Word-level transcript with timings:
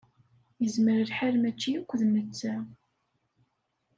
Yezmer 0.61 0.99
lḥal 1.09 1.35
mačči 1.39 1.71
akk 1.79 1.91
d 1.99 2.01
netta. 2.13 2.55